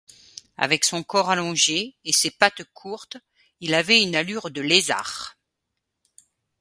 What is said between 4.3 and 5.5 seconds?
de lézard.